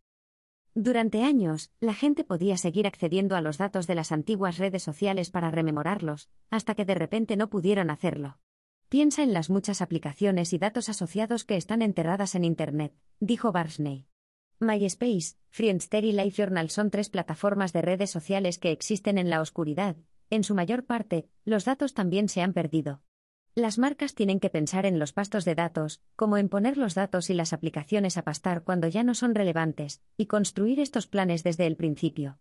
Durante 0.79 1.23
años, 1.23 1.71
la 1.79 1.95
gente 1.95 2.23
podía 2.23 2.55
seguir 2.55 2.85
accediendo 2.85 3.35
a 3.35 3.41
los 3.41 3.57
datos 3.57 3.87
de 3.87 3.95
las 3.95 4.11
antiguas 4.11 4.59
redes 4.59 4.83
sociales 4.83 5.31
para 5.31 5.49
rememorarlos, 5.49 6.29
hasta 6.51 6.75
que 6.75 6.85
de 6.85 6.93
repente 6.93 7.35
no 7.35 7.49
pudieron 7.49 7.89
hacerlo. 7.89 8.37
Piensa 8.87 9.23
en 9.23 9.33
las 9.33 9.49
muchas 9.49 9.81
aplicaciones 9.81 10.53
y 10.53 10.59
datos 10.59 10.87
asociados 10.87 11.45
que 11.45 11.57
están 11.57 11.81
enterradas 11.81 12.35
en 12.35 12.43
Internet, 12.43 12.93
dijo 13.19 13.51
Barsney. 13.51 14.05
MySpace, 14.59 15.37
Friendster 15.49 16.05
y 16.05 16.11
LiveJournal 16.11 16.69
son 16.69 16.91
tres 16.91 17.09
plataformas 17.09 17.73
de 17.73 17.81
redes 17.81 18.11
sociales 18.11 18.59
que 18.59 18.71
existen 18.71 19.17
en 19.17 19.31
la 19.31 19.41
oscuridad. 19.41 19.95
En 20.29 20.43
su 20.43 20.53
mayor 20.53 20.85
parte, 20.85 21.27
los 21.43 21.65
datos 21.65 21.95
también 21.95 22.29
se 22.29 22.43
han 22.43 22.53
perdido. 22.53 23.01
Las 23.57 23.79
marcas 23.79 24.13
tienen 24.13 24.39
que 24.39 24.51
pensar 24.51 24.85
en 24.85 24.99
los 24.99 25.13
pastos 25.13 25.43
de 25.43 25.55
datos, 25.55 25.99
como 26.15 26.37
en 26.37 26.47
poner 26.47 26.77
los 26.77 26.93
datos 26.93 27.31
y 27.31 27.33
las 27.33 27.53
aplicaciones 27.53 28.15
a 28.15 28.21
pastar 28.21 28.61
cuando 28.61 28.87
ya 28.87 29.01
no 29.01 29.15
son 29.15 29.33
relevantes, 29.33 29.99
y 30.15 30.27
construir 30.27 30.79
estos 30.79 31.07
planes 31.07 31.41
desde 31.41 31.65
el 31.65 31.75
principio. 31.75 32.37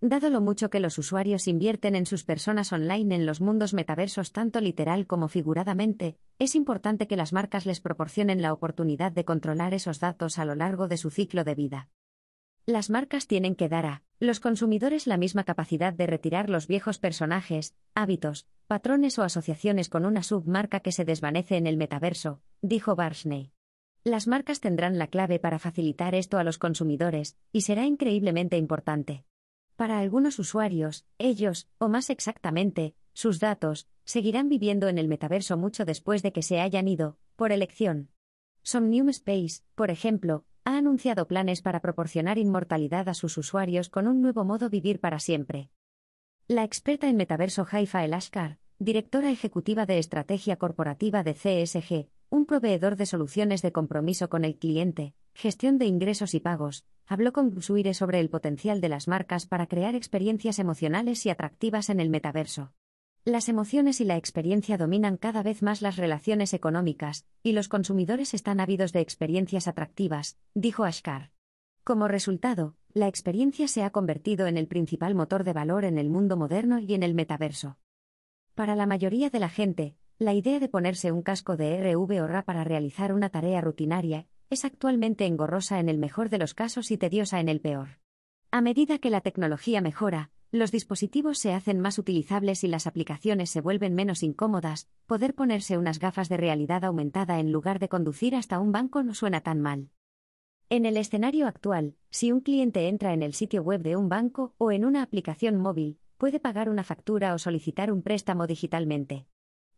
Dado 0.00 0.30
lo 0.30 0.40
mucho 0.40 0.68
que 0.68 0.80
los 0.80 0.98
usuarios 0.98 1.46
invierten 1.46 1.94
en 1.94 2.06
sus 2.06 2.24
personas 2.24 2.72
online 2.72 3.14
en 3.14 3.24
los 3.24 3.40
mundos 3.40 3.72
metaversos 3.72 4.32
tanto 4.32 4.60
literal 4.60 5.06
como 5.06 5.28
figuradamente, 5.28 6.18
es 6.40 6.56
importante 6.56 7.06
que 7.06 7.16
las 7.16 7.32
marcas 7.32 7.64
les 7.64 7.80
proporcionen 7.80 8.42
la 8.42 8.52
oportunidad 8.52 9.12
de 9.12 9.24
controlar 9.24 9.74
esos 9.74 10.00
datos 10.00 10.40
a 10.40 10.44
lo 10.44 10.56
largo 10.56 10.88
de 10.88 10.96
su 10.96 11.10
ciclo 11.10 11.44
de 11.44 11.54
vida. 11.54 11.88
Las 12.66 12.90
marcas 12.90 13.28
tienen 13.28 13.54
que 13.54 13.68
dar 13.68 13.86
a 13.86 14.02
los 14.22 14.38
consumidores 14.38 15.08
la 15.08 15.16
misma 15.16 15.42
capacidad 15.42 15.92
de 15.92 16.06
retirar 16.06 16.48
los 16.48 16.68
viejos 16.68 17.00
personajes, 17.00 17.74
hábitos, 17.96 18.46
patrones 18.68 19.18
o 19.18 19.24
asociaciones 19.24 19.88
con 19.88 20.06
una 20.06 20.22
submarca 20.22 20.78
que 20.78 20.92
se 20.92 21.04
desvanece 21.04 21.56
en 21.56 21.66
el 21.66 21.76
metaverso, 21.76 22.40
dijo 22.60 22.94
Barsney. 22.94 23.50
Las 24.04 24.28
marcas 24.28 24.60
tendrán 24.60 24.96
la 24.96 25.08
clave 25.08 25.40
para 25.40 25.58
facilitar 25.58 26.14
esto 26.14 26.38
a 26.38 26.44
los 26.44 26.58
consumidores, 26.58 27.36
y 27.50 27.62
será 27.62 27.84
increíblemente 27.84 28.56
importante. 28.56 29.24
Para 29.74 29.98
algunos 29.98 30.38
usuarios, 30.38 31.04
ellos, 31.18 31.68
o 31.78 31.88
más 31.88 32.08
exactamente, 32.08 32.94
sus 33.14 33.40
datos, 33.40 33.88
seguirán 34.04 34.48
viviendo 34.48 34.86
en 34.86 34.98
el 34.98 35.08
metaverso 35.08 35.56
mucho 35.56 35.84
después 35.84 36.22
de 36.22 36.32
que 36.32 36.42
se 36.42 36.60
hayan 36.60 36.86
ido, 36.86 37.18
por 37.34 37.50
elección. 37.50 38.08
Somnium 38.62 39.08
Space, 39.08 39.64
por 39.74 39.90
ejemplo, 39.90 40.44
ha 40.64 40.76
anunciado 40.76 41.26
planes 41.26 41.62
para 41.62 41.80
proporcionar 41.80 42.38
inmortalidad 42.38 43.08
a 43.08 43.14
sus 43.14 43.36
usuarios 43.38 43.88
con 43.88 44.06
un 44.06 44.22
nuevo 44.22 44.44
modo 44.44 44.70
vivir 44.70 45.00
para 45.00 45.18
siempre. 45.18 45.70
La 46.48 46.64
experta 46.64 47.08
en 47.08 47.16
metaverso 47.16 47.66
Haifa 47.70 48.04
El 48.04 48.14
Ashkar, 48.14 48.58
directora 48.78 49.30
ejecutiva 49.30 49.86
de 49.86 49.98
estrategia 49.98 50.56
corporativa 50.56 51.22
de 51.22 51.34
CSG, 51.34 52.08
un 52.30 52.46
proveedor 52.46 52.96
de 52.96 53.06
soluciones 53.06 53.62
de 53.62 53.72
compromiso 53.72 54.28
con 54.28 54.44
el 54.44 54.56
cliente, 54.56 55.14
gestión 55.34 55.78
de 55.78 55.86
ingresos 55.86 56.34
y 56.34 56.40
pagos, 56.40 56.84
habló 57.06 57.32
con 57.32 57.60
Suire 57.60 57.94
sobre 57.94 58.20
el 58.20 58.30
potencial 58.30 58.80
de 58.80 58.88
las 58.88 59.08
marcas 59.08 59.46
para 59.46 59.66
crear 59.66 59.94
experiencias 59.94 60.58
emocionales 60.58 61.26
y 61.26 61.30
atractivas 61.30 61.90
en 61.90 62.00
el 62.00 62.10
metaverso. 62.10 62.72
Las 63.24 63.48
emociones 63.48 64.00
y 64.00 64.04
la 64.04 64.16
experiencia 64.16 64.76
dominan 64.76 65.16
cada 65.16 65.44
vez 65.44 65.62
más 65.62 65.80
las 65.80 65.96
relaciones 65.96 66.52
económicas, 66.54 67.24
y 67.44 67.52
los 67.52 67.68
consumidores 67.68 68.34
están 68.34 68.58
ávidos 68.58 68.92
de 68.92 68.98
experiencias 68.98 69.68
atractivas, 69.68 70.38
dijo 70.54 70.82
Ashkar. 70.82 71.30
Como 71.84 72.08
resultado, 72.08 72.74
la 72.94 73.06
experiencia 73.06 73.68
se 73.68 73.84
ha 73.84 73.90
convertido 73.90 74.48
en 74.48 74.56
el 74.56 74.66
principal 74.66 75.14
motor 75.14 75.44
de 75.44 75.52
valor 75.52 75.84
en 75.84 75.98
el 75.98 76.10
mundo 76.10 76.36
moderno 76.36 76.80
y 76.80 76.94
en 76.94 77.04
el 77.04 77.14
metaverso. 77.14 77.78
Para 78.56 78.74
la 78.74 78.86
mayoría 78.86 79.30
de 79.30 79.38
la 79.38 79.48
gente, 79.48 79.94
la 80.18 80.34
idea 80.34 80.58
de 80.58 80.68
ponerse 80.68 81.12
un 81.12 81.22
casco 81.22 81.56
de 81.56 81.94
RV 81.94 82.24
o 82.24 82.26
RA 82.26 82.42
para 82.42 82.64
realizar 82.64 83.12
una 83.12 83.28
tarea 83.28 83.60
rutinaria 83.60 84.26
es 84.50 84.64
actualmente 84.64 85.26
engorrosa 85.26 85.78
en 85.78 85.88
el 85.88 85.98
mejor 85.98 86.28
de 86.28 86.38
los 86.38 86.54
casos 86.54 86.90
y 86.90 86.98
tediosa 86.98 87.38
en 87.38 87.48
el 87.48 87.60
peor. 87.60 88.00
A 88.50 88.60
medida 88.60 88.98
que 88.98 89.10
la 89.10 89.20
tecnología 89.20 89.80
mejora, 89.80 90.32
los 90.52 90.70
dispositivos 90.70 91.38
se 91.38 91.54
hacen 91.54 91.80
más 91.80 91.98
utilizables 91.98 92.62
y 92.62 92.68
las 92.68 92.86
aplicaciones 92.86 93.48
se 93.48 93.62
vuelven 93.62 93.94
menos 93.94 94.22
incómodas, 94.22 94.86
poder 95.06 95.34
ponerse 95.34 95.78
unas 95.78 95.98
gafas 95.98 96.28
de 96.28 96.36
realidad 96.36 96.84
aumentada 96.84 97.40
en 97.40 97.50
lugar 97.50 97.78
de 97.78 97.88
conducir 97.88 98.36
hasta 98.36 98.60
un 98.60 98.70
banco 98.70 99.02
no 99.02 99.14
suena 99.14 99.40
tan 99.40 99.62
mal. 99.62 99.88
En 100.68 100.84
el 100.84 100.98
escenario 100.98 101.46
actual, 101.46 101.96
si 102.10 102.32
un 102.32 102.40
cliente 102.40 102.88
entra 102.88 103.14
en 103.14 103.22
el 103.22 103.32
sitio 103.32 103.62
web 103.62 103.80
de 103.80 103.96
un 103.96 104.10
banco 104.10 104.54
o 104.58 104.70
en 104.72 104.84
una 104.84 105.02
aplicación 105.02 105.56
móvil, 105.56 105.98
puede 106.18 106.38
pagar 106.38 106.68
una 106.68 106.84
factura 106.84 107.32
o 107.32 107.38
solicitar 107.38 107.90
un 107.90 108.02
préstamo 108.02 108.46
digitalmente. 108.46 109.26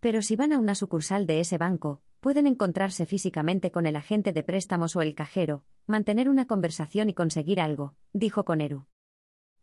Pero 0.00 0.22
si 0.22 0.34
van 0.34 0.52
a 0.52 0.58
una 0.58 0.74
sucursal 0.74 1.26
de 1.26 1.38
ese 1.38 1.56
banco, 1.56 2.02
pueden 2.18 2.48
encontrarse 2.48 3.06
físicamente 3.06 3.70
con 3.70 3.86
el 3.86 3.94
agente 3.94 4.32
de 4.32 4.42
préstamos 4.42 4.96
o 4.96 5.02
el 5.02 5.14
cajero, 5.14 5.62
mantener 5.86 6.28
una 6.28 6.46
conversación 6.46 7.08
y 7.08 7.14
conseguir 7.14 7.60
algo, 7.60 7.94
dijo 8.12 8.44
Coneru. 8.44 8.86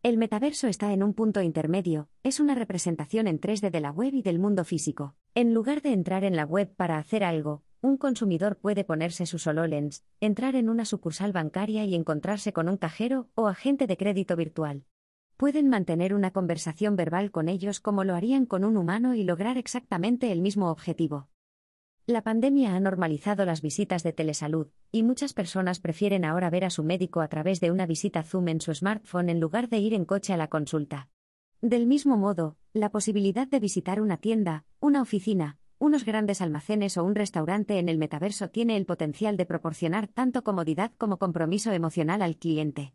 El 0.04 0.18
metaverso 0.18 0.66
está 0.66 0.92
en 0.92 1.04
un 1.04 1.14
punto 1.14 1.42
intermedio, 1.42 2.08
es 2.24 2.40
una 2.40 2.56
representación 2.56 3.28
en 3.28 3.40
3D 3.40 3.70
de 3.70 3.80
la 3.80 3.92
web 3.92 4.12
y 4.14 4.22
del 4.22 4.40
mundo 4.40 4.64
físico. 4.64 5.14
En 5.36 5.54
lugar 5.54 5.80
de 5.80 5.92
entrar 5.92 6.24
en 6.24 6.34
la 6.34 6.44
web 6.44 6.74
para 6.74 6.98
hacer 6.98 7.22
algo, 7.22 7.62
un 7.82 7.98
consumidor 7.98 8.58
puede 8.58 8.82
ponerse 8.82 9.26
su 9.26 9.36
HoloLens, 9.36 10.04
entrar 10.18 10.56
en 10.56 10.68
una 10.68 10.86
sucursal 10.86 11.30
bancaria 11.30 11.84
y 11.84 11.94
encontrarse 11.94 12.52
con 12.52 12.68
un 12.68 12.78
cajero 12.78 13.28
o 13.36 13.46
agente 13.46 13.86
de 13.86 13.96
crédito 13.96 14.34
virtual. 14.34 14.86
Pueden 15.36 15.68
mantener 15.68 16.14
una 16.14 16.32
conversación 16.32 16.96
verbal 16.96 17.30
con 17.30 17.48
ellos 17.48 17.78
como 17.78 18.02
lo 18.02 18.16
harían 18.16 18.44
con 18.44 18.64
un 18.64 18.76
humano 18.76 19.14
y 19.14 19.22
lograr 19.22 19.56
exactamente 19.56 20.32
el 20.32 20.40
mismo 20.40 20.72
objetivo. 20.72 21.28
La 22.06 22.22
pandemia 22.22 22.74
ha 22.74 22.80
normalizado 22.80 23.44
las 23.44 23.62
visitas 23.62 24.02
de 24.02 24.12
telesalud, 24.12 24.66
y 24.90 25.04
muchas 25.04 25.32
personas 25.32 25.78
prefieren 25.78 26.24
ahora 26.24 26.50
ver 26.50 26.64
a 26.64 26.70
su 26.70 26.82
médico 26.82 27.20
a 27.20 27.28
través 27.28 27.60
de 27.60 27.70
una 27.70 27.86
visita 27.86 28.24
Zoom 28.24 28.48
en 28.48 28.60
su 28.60 28.74
smartphone 28.74 29.28
en 29.28 29.38
lugar 29.38 29.68
de 29.68 29.78
ir 29.78 29.94
en 29.94 30.04
coche 30.04 30.32
a 30.32 30.36
la 30.36 30.48
consulta. 30.48 31.08
Del 31.60 31.86
mismo 31.86 32.16
modo, 32.16 32.56
la 32.72 32.90
posibilidad 32.90 33.46
de 33.46 33.60
visitar 33.60 34.00
una 34.00 34.16
tienda, 34.16 34.64
una 34.80 35.00
oficina, 35.00 35.58
unos 35.78 36.04
grandes 36.04 36.40
almacenes 36.40 36.96
o 36.96 37.04
un 37.04 37.14
restaurante 37.14 37.78
en 37.78 37.88
el 37.88 37.98
metaverso 37.98 38.50
tiene 38.50 38.76
el 38.76 38.84
potencial 38.84 39.36
de 39.36 39.46
proporcionar 39.46 40.08
tanto 40.08 40.42
comodidad 40.42 40.90
como 40.98 41.18
compromiso 41.18 41.70
emocional 41.70 42.20
al 42.20 42.36
cliente. 42.36 42.94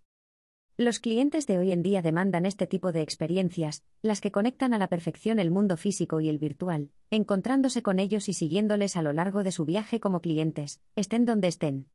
Los 0.80 1.00
clientes 1.00 1.48
de 1.48 1.58
hoy 1.58 1.72
en 1.72 1.82
día 1.82 2.04
demandan 2.04 2.46
este 2.46 2.68
tipo 2.68 2.92
de 2.92 3.02
experiencias, 3.02 3.84
las 4.04 4.22
que 4.22 4.32
conectan 4.32 4.76
a 4.76 4.78
la 4.78 4.90
perfección 4.90 5.40
el 5.40 5.50
mundo 5.50 5.76
físico 5.76 6.22
y 6.22 6.30
el 6.30 6.38
virtual, 6.38 6.92
encontrándose 7.10 7.82
con 7.82 7.98
ellos 7.98 8.30
y 8.30 8.34
siguiéndoles 8.34 8.96
a 8.96 9.02
lo 9.02 9.12
largo 9.12 9.42
de 9.42 9.52
su 9.52 9.66
viaje 9.66 10.00
como 10.00 10.22
clientes, 10.22 10.80
estén 10.96 11.26
donde 11.26 11.48
estén. 11.48 11.90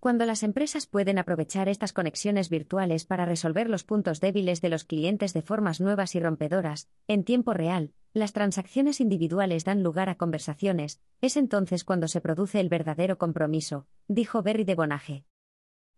Cuando 0.00 0.26
las 0.26 0.42
empresas 0.42 0.86
pueden 0.86 1.18
aprovechar 1.18 1.70
estas 1.70 1.94
conexiones 1.94 2.50
virtuales 2.50 3.06
para 3.06 3.24
resolver 3.24 3.70
los 3.70 3.84
puntos 3.84 4.20
débiles 4.20 4.60
de 4.60 4.68
los 4.68 4.84
clientes 4.84 5.32
de 5.32 5.40
formas 5.40 5.80
nuevas 5.80 6.14
y 6.14 6.20
rompedoras, 6.20 6.90
en 7.08 7.24
tiempo 7.24 7.54
real, 7.54 7.94
las 8.12 8.34
transacciones 8.34 9.00
individuales 9.00 9.64
dan 9.64 9.82
lugar 9.82 10.10
a 10.10 10.16
conversaciones, 10.16 11.00
es 11.22 11.38
entonces 11.38 11.84
cuando 11.84 12.06
se 12.06 12.20
produce 12.20 12.60
el 12.60 12.68
verdadero 12.68 13.16
compromiso, 13.16 13.86
dijo 14.08 14.42
Berry 14.42 14.64
de 14.64 14.74
Bonaje. 14.74 15.24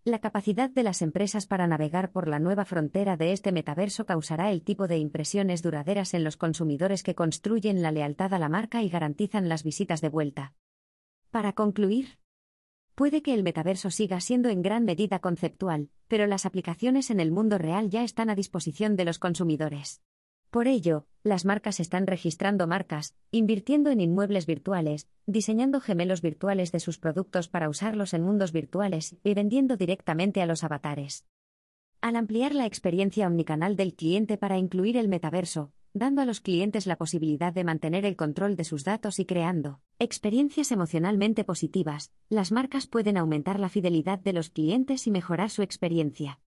La 0.05 0.21
capacidad 0.21 0.71
de 0.71 0.83
las 0.83 1.02
empresas 1.02 1.47
para 1.47 1.67
navegar 1.67 2.12
por 2.12 2.28
la 2.28 2.38
nueva 2.38 2.64
frontera 2.64 3.17
de 3.17 3.33
este 3.33 3.52
metaverso 3.52 4.07
causará 4.07 4.50
el 4.50 4.62
tipo 4.62 4.87
de 4.87 4.97
impresiones 4.99 5.61
duraderas 5.61 6.14
en 6.14 6.25
los 6.25 6.37
consumidores 6.37 7.02
que 7.02 7.14
construyen 7.14 7.83
la 7.83 7.93
lealtad 7.93 8.33
a 8.33 8.38
la 8.38 8.49
marca 8.49 8.83
y 8.83 8.88
garantizan 8.88 9.49
las 9.49 9.64
visitas 9.64 10.00
de 10.00 10.09
vuelta. 10.09 10.55
Para 11.31 11.52
concluir, 11.52 12.19
puede 12.95 13.23
que 13.23 13.35
el 13.35 13.43
metaverso 13.43 13.90
siga 13.90 14.21
siendo 14.21 14.49
en 14.49 14.62
gran 14.62 14.85
medida 14.85 15.19
conceptual, 15.19 15.90
pero 16.07 16.26
las 16.26 16.47
aplicaciones 16.47 17.11
en 17.11 17.21
el 17.21 17.31
mundo 17.31 17.59
real 17.59 17.90
ya 17.90 18.02
están 18.02 18.31
a 18.31 18.35
disposición 18.35 18.97
de 18.97 19.05
los 19.05 19.19
consumidores. 19.19 20.02
Por 20.50 20.67
ello, 20.67 21.07
las 21.25 21.45
marcas 21.45 21.78
están 21.78 22.07
registrando 22.07 22.67
marcas, 22.67 23.14
invirtiendo 23.31 23.90
en 23.90 24.00
inmuebles 24.00 24.47
virtuales, 24.47 25.07
diseñando 25.26 25.81
gemelos 25.81 26.23
virtuales 26.23 26.73
de 26.73 26.81
sus 26.81 26.99
productos 26.99 27.49
para 27.49 27.69
usarlos 27.69 28.14
en 28.14 28.23
mundos 28.23 28.52
virtuales 28.52 29.17
y 29.23 29.35
vendiendo 29.35 29.76
directamente 29.76 30.40
a 30.40 30.47
los 30.47 30.64
avatares. 30.64 31.26
Al 32.00 32.17
ampliar 32.17 32.55
la 32.55 32.64
experiencia 32.64 33.26
omnicanal 33.26 33.76
del 33.76 33.95
cliente 33.95 34.38
para 34.38 34.57
incluir 34.57 34.97
el 34.97 35.09
metaverso, 35.09 35.73
dando 35.93 36.23
a 36.23 36.25
los 36.25 36.40
clientes 36.40 36.87
la 36.87 36.97
posibilidad 36.97 37.52
de 37.52 37.64
mantener 37.64 38.07
el 38.07 38.17
control 38.17 38.57
de 38.57 38.64
sus 38.64 38.85
datos 38.85 39.19
y 39.19 39.26
creando 39.26 39.81
experiencias 39.99 40.73
emocionalmente 40.73 41.45
positivas, 41.45 42.12
las 42.31 42.52
marcas 42.52 42.87
pueden 42.87 43.19
aumentar 43.19 43.61
la 43.61 43.69
fidelidad 43.69 44.19
de 44.19 44.33
los 44.33 44.49
clientes 44.49 45.07
y 45.07 45.11
mejorar 45.11 45.50
su 45.50 45.61
experiencia. 45.62 46.40